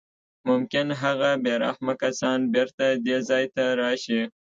[0.49, 4.21] ممکن هغه بې رحمه کسان بېرته دې ځای ته راشي